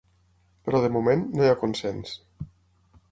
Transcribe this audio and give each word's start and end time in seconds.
Però, 0.69 0.79
de 0.85 0.89
moment, 0.95 1.21
no 1.37 1.45
hi 1.47 1.51
ha 1.51 1.59
consens. 1.65 2.15